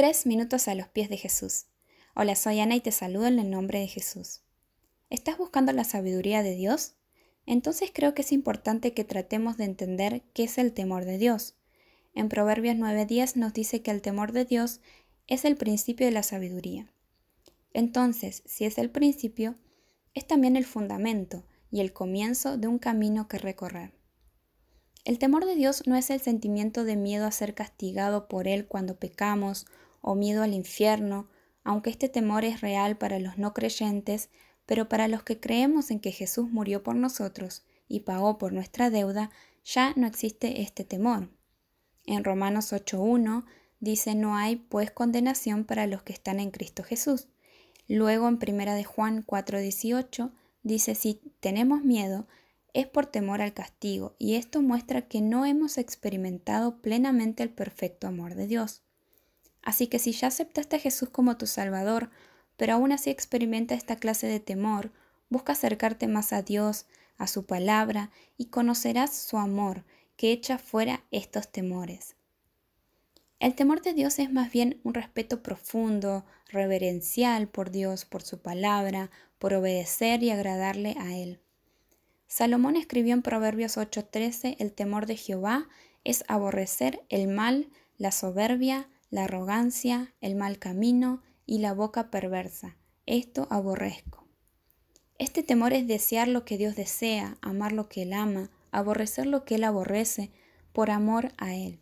[0.00, 1.66] Tres minutos a los pies de Jesús.
[2.14, 4.40] Hola, soy Ana y te saludo en el nombre de Jesús.
[5.10, 6.94] ¿Estás buscando la sabiduría de Dios?
[7.44, 11.54] Entonces creo que es importante que tratemos de entender qué es el temor de Dios.
[12.14, 14.80] En Proverbios 9:10 nos dice que el temor de Dios
[15.26, 16.90] es el principio de la sabiduría.
[17.74, 19.56] Entonces, si es el principio,
[20.14, 23.92] es también el fundamento y el comienzo de un camino que recorrer.
[25.04, 28.66] El temor de Dios no es el sentimiento de miedo a ser castigado por Él
[28.66, 29.66] cuando pecamos
[30.00, 31.28] o miedo al infierno,
[31.64, 34.30] aunque este temor es real para los no creyentes,
[34.66, 38.90] pero para los que creemos en que Jesús murió por nosotros y pagó por nuestra
[38.90, 39.30] deuda,
[39.64, 41.28] ya no existe este temor.
[42.06, 43.44] En Romanos 8.1
[43.80, 47.28] dice no hay pues condenación para los que están en Cristo Jesús.
[47.88, 50.30] Luego en 1 de Juan 4.18
[50.62, 52.26] dice si tenemos miedo
[52.72, 58.06] es por temor al castigo, y esto muestra que no hemos experimentado plenamente el perfecto
[58.06, 58.82] amor de Dios.
[59.62, 62.10] Así que si ya aceptaste a Jesús como tu Salvador,
[62.56, 64.92] pero aún así experimenta esta clase de temor,
[65.28, 66.86] busca acercarte más a Dios,
[67.18, 69.84] a su palabra, y conocerás su amor,
[70.16, 72.16] que echa fuera estos temores.
[73.38, 78.42] El temor de Dios es más bien un respeto profundo, reverencial por Dios, por su
[78.42, 81.40] palabra, por obedecer y agradarle a Él.
[82.26, 85.68] Salomón escribió en Proverbios 8:13, el temor de Jehová
[86.04, 92.76] es aborrecer el mal, la soberbia, la arrogancia, el mal camino y la boca perversa.
[93.06, 94.26] Esto aborrezco.
[95.18, 99.44] Este temor es desear lo que Dios desea, amar lo que Él ama, aborrecer lo
[99.44, 100.30] que Él aborrece,
[100.72, 101.80] por amor a Él.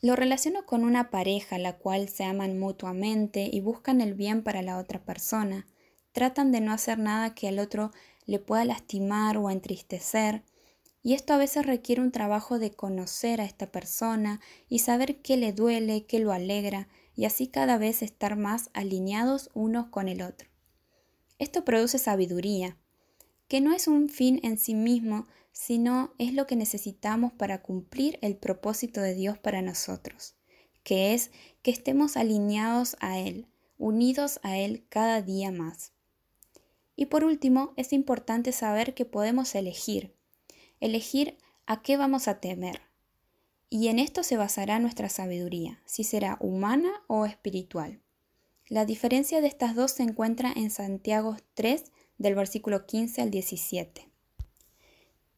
[0.00, 4.62] Lo relaciono con una pareja la cual se aman mutuamente y buscan el bien para
[4.62, 5.68] la otra persona.
[6.10, 7.92] Tratan de no hacer nada que al otro
[8.26, 10.42] le pueda lastimar o entristecer.
[11.02, 15.36] Y esto a veces requiere un trabajo de conocer a esta persona y saber qué
[15.36, 20.22] le duele, qué lo alegra, y así cada vez estar más alineados unos con el
[20.22, 20.48] otro.
[21.38, 22.76] Esto produce sabiduría,
[23.48, 28.18] que no es un fin en sí mismo, sino es lo que necesitamos para cumplir
[28.22, 30.36] el propósito de Dios para nosotros,
[30.82, 31.30] que es
[31.62, 33.46] que estemos alineados a Él,
[33.76, 35.92] unidos a Él cada día más.
[36.96, 40.14] Y por último, es importante saber que podemos elegir,
[40.82, 42.82] elegir a qué vamos a temer.
[43.70, 48.00] Y en esto se basará nuestra sabiduría, si será humana o espiritual.
[48.68, 51.84] La diferencia de estas dos se encuentra en Santiago 3,
[52.18, 54.08] del versículo 15 al 17.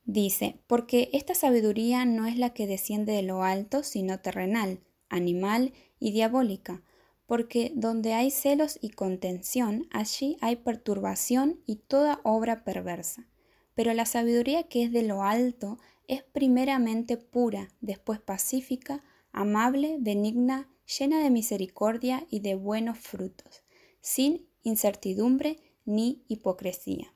[0.05, 5.73] Dice, porque esta sabiduría no es la que desciende de lo alto, sino terrenal, animal
[6.01, 6.83] y diabólica
[7.27, 13.27] porque donde hay celos y contención, allí hay perturbación y toda obra perversa.
[13.75, 19.03] Pero la sabiduría que es de lo alto es primeramente pura, después pacífica,
[19.33, 20.69] amable, benigna,
[20.99, 23.63] llena de misericordia y de buenos frutos,
[24.01, 27.15] sin incertidumbre ni hipocresía.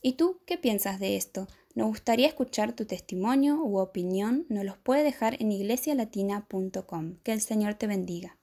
[0.00, 1.46] ¿Y tú qué piensas de esto?
[1.74, 7.18] Nos gustaría escuchar tu testimonio u opinión, nos los puede dejar en iglesialatina.com.
[7.22, 8.36] Que el Señor te bendiga.